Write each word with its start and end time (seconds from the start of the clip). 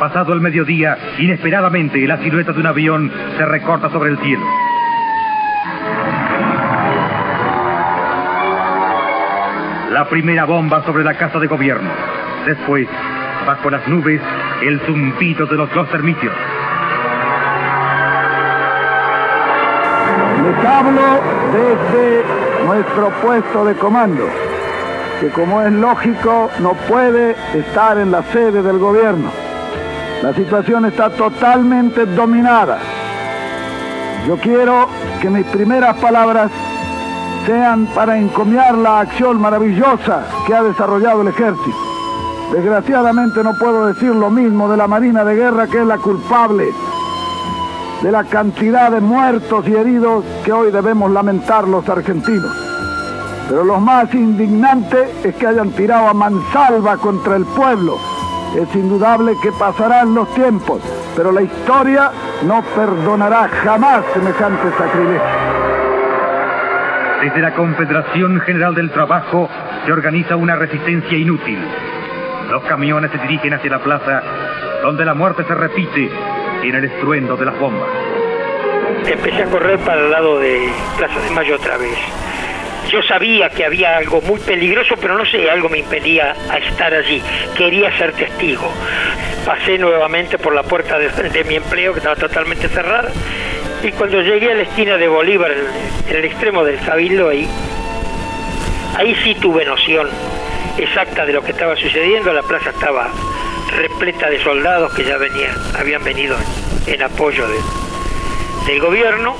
Pasado 0.00 0.32
el 0.32 0.40
mediodía, 0.40 0.96
inesperadamente 1.18 1.98
la 2.06 2.16
silueta 2.16 2.52
de 2.52 2.60
un 2.60 2.66
avión 2.66 3.12
se 3.36 3.44
recorta 3.44 3.90
sobre 3.90 4.08
el 4.08 4.18
cielo. 4.20 4.42
La 9.92 10.08
primera 10.08 10.46
bomba 10.46 10.82
sobre 10.86 11.04
la 11.04 11.18
casa 11.18 11.38
de 11.38 11.46
gobierno. 11.48 11.90
Después, 12.46 12.88
bajo 13.46 13.68
las 13.68 13.86
nubes, 13.88 14.22
el 14.62 14.80
zumbido 14.86 15.44
de 15.44 15.56
los 15.56 15.70
dos 15.74 15.86
termitios. 15.90 16.32
Les 20.42 20.64
hablo 20.64 21.20
desde 21.52 22.24
nuestro 22.64 23.10
puesto 23.20 23.66
de 23.66 23.74
comando, 23.74 24.26
que 25.20 25.28
como 25.28 25.60
es 25.60 25.70
lógico 25.72 26.50
no 26.60 26.72
puede 26.88 27.36
estar 27.52 27.98
en 27.98 28.10
la 28.10 28.22
sede 28.22 28.62
del 28.62 28.78
gobierno. 28.78 29.49
La 30.22 30.34
situación 30.34 30.84
está 30.84 31.08
totalmente 31.10 32.04
dominada. 32.04 32.78
Yo 34.26 34.36
quiero 34.36 34.86
que 35.22 35.30
mis 35.30 35.46
primeras 35.46 35.96
palabras 35.96 36.50
sean 37.46 37.86
para 37.94 38.18
encomiar 38.18 38.76
la 38.76 39.00
acción 39.00 39.40
maravillosa 39.40 40.24
que 40.46 40.54
ha 40.54 40.62
desarrollado 40.62 41.22
el 41.22 41.28
ejército. 41.28 41.76
Desgraciadamente 42.52 43.42
no 43.42 43.54
puedo 43.54 43.86
decir 43.86 44.14
lo 44.14 44.28
mismo 44.28 44.68
de 44.68 44.76
la 44.76 44.86
Marina 44.86 45.24
de 45.24 45.36
Guerra 45.36 45.66
que 45.66 45.80
es 45.80 45.86
la 45.86 45.96
culpable 45.96 46.66
de 48.02 48.10
la 48.10 48.24
cantidad 48.24 48.90
de 48.90 49.00
muertos 49.00 49.66
y 49.68 49.74
heridos 49.74 50.24
que 50.44 50.52
hoy 50.52 50.70
debemos 50.70 51.10
lamentar 51.10 51.68
los 51.68 51.88
argentinos. 51.88 52.50
Pero 53.48 53.64
lo 53.64 53.80
más 53.80 54.12
indignante 54.14 55.12
es 55.24 55.34
que 55.34 55.46
hayan 55.46 55.70
tirado 55.70 56.08
a 56.08 56.14
mansalva 56.14 56.96
contra 56.96 57.36
el 57.36 57.44
pueblo. 57.44 58.09
Es 58.56 58.74
indudable 58.74 59.36
que 59.40 59.52
pasarán 59.52 60.14
los 60.14 60.32
tiempos, 60.34 60.82
pero 61.16 61.30
la 61.30 61.42
historia 61.42 62.10
no 62.42 62.62
perdonará 62.74 63.48
jamás 63.48 64.04
semejante 64.12 64.70
sacrilegio. 64.76 65.22
Desde 67.22 67.40
la 67.40 67.54
Confederación 67.54 68.40
General 68.40 68.74
del 68.74 68.90
Trabajo 68.90 69.48
se 69.86 69.92
organiza 69.92 70.34
una 70.36 70.56
resistencia 70.56 71.16
inútil. 71.16 71.60
Los 72.50 72.62
camiones 72.64 73.12
se 73.12 73.18
dirigen 73.18 73.54
hacia 73.54 73.70
la 73.70 73.78
plaza, 73.78 74.22
donde 74.82 75.04
la 75.04 75.14
muerte 75.14 75.44
se 75.44 75.54
repite 75.54 76.10
en 76.62 76.74
el 76.74 76.84
estruendo 76.86 77.36
de 77.36 77.44
las 77.44 77.58
bombas. 77.58 77.88
Empecé 79.06 79.42
a 79.42 79.46
correr 79.46 79.78
para 79.80 80.00
el 80.00 80.10
lado 80.10 80.40
de 80.40 80.68
Plaza 80.98 81.20
de 81.20 81.30
Mayo 81.30 81.54
otra 81.54 81.76
vez. 81.76 81.96
Yo 82.88 83.02
sabía 83.02 83.48
que 83.50 83.64
había 83.64 83.96
algo 83.96 84.20
muy 84.22 84.40
peligroso, 84.40 84.96
pero 85.00 85.16
no 85.16 85.24
sé, 85.24 85.50
algo 85.50 85.68
me 85.68 85.78
impedía 85.78 86.34
a 86.48 86.58
estar 86.58 86.92
allí. 86.92 87.22
Quería 87.56 87.96
ser 87.96 88.12
testigo. 88.12 88.72
Pasé 89.44 89.78
nuevamente 89.78 90.38
por 90.38 90.54
la 90.54 90.62
puerta 90.62 90.98
de, 90.98 91.44
mi 91.44 91.56
empleo, 91.56 91.92
que 91.92 91.98
estaba 91.98 92.16
totalmente 92.16 92.68
cerrada, 92.68 93.10
y 93.82 93.92
cuando 93.92 94.20
llegué 94.20 94.52
a 94.52 94.54
la 94.54 94.62
esquina 94.62 94.96
de 94.96 95.08
Bolívar, 95.08 95.52
en 96.08 96.16
el 96.16 96.24
extremo 96.24 96.64
del 96.64 96.78
Cabildo, 96.80 97.30
ahí, 97.30 97.48
ahí 98.96 99.14
sí 99.22 99.34
tuve 99.36 99.64
noción 99.64 100.08
exacta 100.76 101.24
de 101.24 101.32
lo 101.32 101.42
que 101.42 101.52
estaba 101.52 101.76
sucediendo. 101.76 102.32
La 102.32 102.42
plaza 102.42 102.70
estaba 102.70 103.08
repleta 103.70 104.28
de 104.28 104.42
soldados 104.42 104.92
que 104.94 105.04
ya 105.04 105.16
venían, 105.16 105.54
habían 105.78 106.02
venido 106.04 106.36
en 106.86 107.02
apoyo 107.02 107.46
del 108.66 108.80
gobierno. 108.80 109.36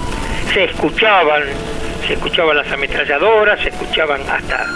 Se 0.54 0.64
escuchaban, 0.64 1.44
se 2.06 2.14
escuchaban 2.14 2.56
las 2.56 2.70
ametralladoras, 2.70 3.60
se 3.60 3.68
escuchaban 3.70 4.22
hasta 4.28 4.66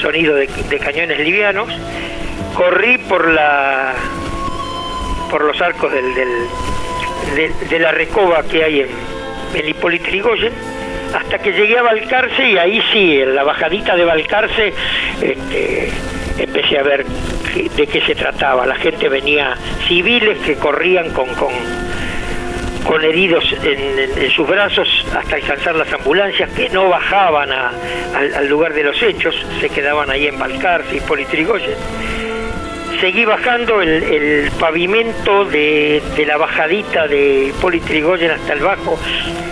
sonido 0.00 0.34
de, 0.34 0.48
cañones 0.78 1.18
livianos. 1.18 1.68
Corrí 2.54 2.98
por 2.98 3.28
la 3.28 3.94
por 5.30 5.44
los 5.44 5.60
arcos 5.60 5.92
del, 5.92 6.14
de, 7.68 7.78
la 7.78 7.92
recoba 7.92 8.42
que 8.42 8.64
hay 8.64 8.80
en, 8.80 8.88
en 9.54 9.66
hasta 11.14 11.38
que 11.38 11.52
llegué 11.52 11.78
a 11.78 11.82
Balcarce 11.82 12.48
y 12.48 12.58
ahí 12.58 12.82
sí, 12.92 13.20
en 13.20 13.34
la 13.34 13.44
bajadita 13.44 13.96
de 13.96 14.04
Balcarce, 14.04 14.72
este, 15.20 15.90
empecé 16.38 16.78
a 16.78 16.82
ver 16.82 17.04
de 17.04 17.86
qué 17.86 18.00
se 18.02 18.14
trataba. 18.14 18.66
La 18.66 18.76
gente 18.76 19.08
venía, 19.08 19.56
civiles 19.88 20.38
que 20.38 20.56
corrían 20.56 21.10
con, 21.10 21.34
con, 21.34 21.52
con 22.86 23.04
heridos 23.04 23.44
en, 23.62 24.30
sus 24.30 24.46
brazos 24.46 24.88
hasta 25.14 25.36
alcanzar 25.36 25.74
las 25.74 25.92
ambulancias, 25.92 26.50
que 26.50 26.68
no 26.68 26.88
bajaban 26.88 27.50
al, 27.52 28.48
lugar 28.48 28.74
de 28.74 28.84
los 28.84 29.02
hechos, 29.02 29.34
se 29.60 29.68
quedaban 29.68 30.10
ahí 30.10 30.26
en 30.26 30.38
Balcarce 30.38 30.96
y 30.96 31.00
Politrigoyen. 31.00 31.76
Seguí 33.00 33.24
bajando 33.24 33.80
el, 33.80 34.50
pavimento 34.58 35.44
de, 35.46 36.02
de, 36.16 36.26
la 36.26 36.36
bajadita 36.36 37.06
de 37.06 37.52
Politrigoyen 37.60 38.32
hasta 38.32 38.52
el 38.52 38.60
bajo, 38.60 38.98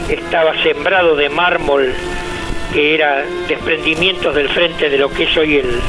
estaba 0.08 0.60
sembrado 0.62 1.16
de 1.16 1.28
mármol, 1.28 1.94
que 2.72 2.94
era 2.94 3.24
desprendimientos 3.48 4.34
del 4.34 4.48
frente 4.50 4.90
de 4.90 4.98
lo 4.98 5.10
que 5.10 5.24
es 5.24 5.36
hoy 5.36 5.56
el, 5.56 5.80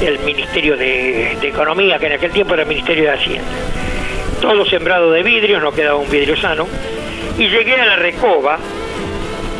el 0.00 0.18
Ministerio 0.20 0.76
de, 0.76 1.32
Economía, 1.42 1.98
que 1.98 2.06
en 2.06 2.12
aquel 2.12 2.30
tiempo 2.30 2.54
era 2.54 2.62
el 2.64 2.68
Ministerio 2.68 3.04
de 3.04 3.10
Hacienda. 3.10 3.48
Todo 4.40 4.64
sembrado 4.66 5.10
de 5.12 5.22
vidrios, 5.22 5.62
no 5.62 5.72
quedaba 5.72 5.96
un 5.96 6.10
vidrio 6.10 6.36
sano. 6.36 6.66
Y 7.38 7.48
llegué 7.48 7.74
a 7.74 7.86
la 7.86 7.96
Recoba, 7.96 8.58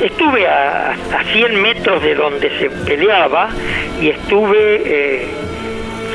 estuve 0.00 0.46
a, 0.46 0.92
a 0.92 1.24
100 1.32 1.62
metros 1.62 2.02
de 2.02 2.14
donde 2.14 2.58
se 2.58 2.70
peleaba 2.70 3.50
y 4.00 4.08
estuve 4.08 4.82
eh, 4.84 5.28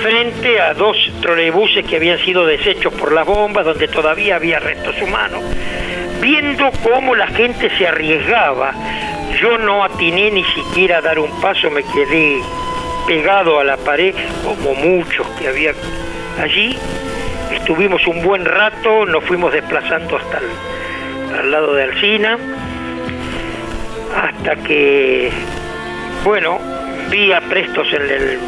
frente 0.02 0.60
a 0.60 0.74
dos 0.74 0.98
trolebuses 1.22 1.86
que 1.86 1.96
habían 1.96 2.18
sido 2.20 2.46
deshechos 2.46 2.94
por 2.94 3.12
las 3.12 3.26
bombas, 3.26 3.66
donde 3.66 3.88
todavía 3.88 4.36
había 4.36 4.60
restos 4.60 5.00
humanos, 5.02 5.42
viendo 6.20 6.72
cómo 6.84 7.16
la 7.16 7.28
gente 7.28 7.70
se 7.78 7.88
arriesgaba. 7.88 8.74
Yo 9.40 9.58
no 9.58 9.84
atiné 9.84 10.32
ni 10.32 10.44
siquiera 10.44 10.98
a 10.98 11.02
dar 11.02 11.20
un 11.20 11.40
paso, 11.40 11.70
me 11.70 11.84
quedé 11.84 12.42
pegado 13.08 13.60
a 13.60 13.64
la 13.64 13.78
pared, 13.78 14.14
como 14.44 14.74
muchos 14.74 15.26
que 15.40 15.48
había 15.48 15.74
allí. 16.40 16.78
Estuvimos 17.62 18.06
un 18.08 18.24
buen 18.24 18.44
rato, 18.44 19.06
nos 19.06 19.24
fuimos 19.24 19.54
desplazando 19.54 20.18
hasta 20.18 20.40
el 20.40 21.40
al 21.40 21.52
lado 21.52 21.76
de 21.76 21.84
Alcina, 21.84 22.38
hasta 24.16 24.56
que, 24.64 25.32
bueno, 26.26 26.58
vi 27.12 27.32
a 27.32 27.40
Prestos 27.40 27.88
en, 27.94 28.40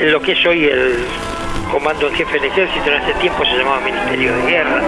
en 0.00 0.12
lo 0.12 0.20
que 0.20 0.32
es 0.32 0.44
hoy 0.44 0.64
el 0.64 0.96
comando 1.70 2.08
en 2.08 2.14
jefe 2.14 2.34
del 2.34 2.50
ejército, 2.50 2.90
en 2.90 3.02
ese 3.02 3.12
tiempo 3.20 3.44
se 3.44 3.56
llamaba 3.56 3.80
Ministerio 3.80 4.34
de 4.34 4.50
Guerra. 4.50 4.82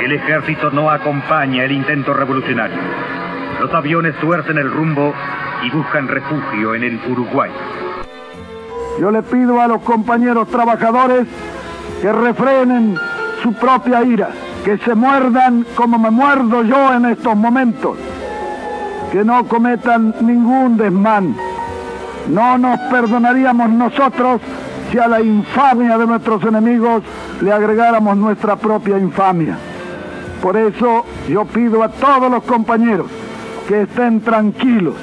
El 0.00 0.12
ejército 0.12 0.70
no 0.70 0.88
acompaña 0.88 1.64
el 1.64 1.72
intento 1.72 2.14
revolucionario. 2.14 2.78
Los 3.60 3.74
aviones 3.74 4.14
tuercen 4.20 4.58
el 4.58 4.70
rumbo 4.70 5.12
y 5.64 5.70
buscan 5.70 6.06
refugio 6.06 6.76
en 6.76 6.84
el 6.84 7.00
Uruguay. 7.10 7.50
Yo 9.00 9.10
le 9.10 9.22
pido 9.22 9.60
a 9.60 9.66
los 9.66 9.82
compañeros 9.82 10.48
trabajadores 10.48 11.26
que 12.00 12.12
refrenen 12.12 12.96
su 13.42 13.52
propia 13.54 14.02
ira, 14.02 14.30
que 14.64 14.78
se 14.78 14.94
muerdan 14.94 15.66
como 15.74 15.98
me 15.98 16.10
muerdo 16.10 16.62
yo 16.62 16.92
en 16.94 17.06
estos 17.06 17.36
momentos, 17.36 17.96
que 19.10 19.24
no 19.24 19.46
cometan 19.46 20.14
ningún 20.20 20.76
desmán. 20.76 21.36
No 22.28 22.56
nos 22.56 22.78
perdonaríamos 22.90 23.70
nosotros 23.70 24.40
si 24.90 24.98
a 24.98 25.08
la 25.08 25.20
infamia 25.20 25.98
de 25.98 26.06
nuestros 26.06 26.42
enemigos 26.44 27.02
le 27.40 27.52
agregáramos 27.52 28.16
nuestra 28.16 28.56
propia 28.56 28.98
infamia. 28.98 29.56
Por 30.42 30.56
eso 30.56 31.04
yo 31.28 31.44
pido 31.44 31.82
a 31.82 31.88
todos 31.88 32.30
los 32.30 32.42
compañeros 32.44 33.06
que 33.66 33.82
estén 33.82 34.20
tranquilos, 34.20 34.94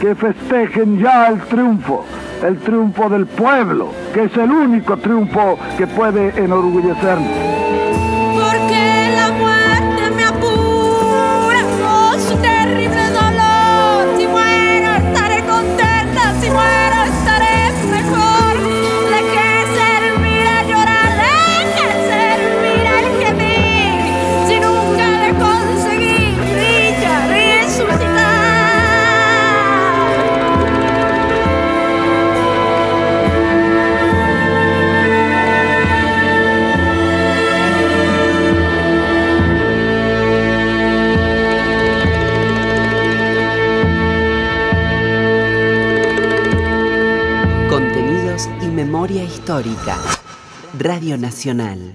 que 0.00 0.14
festejen 0.14 0.98
ya 0.98 1.28
el 1.28 1.40
triunfo, 1.42 2.04
el 2.44 2.58
triunfo 2.58 3.08
del 3.08 3.26
pueblo, 3.26 3.88
que 4.12 4.24
es 4.24 4.36
el 4.36 4.50
único 4.50 4.96
triunfo 4.98 5.58
que 5.78 5.86
puede 5.86 6.28
enorgullecernos. 6.42 7.83
Memoria 49.04 49.24
Histórica. 49.24 49.98
Radio 50.80 51.18
Nacional. 51.18 51.94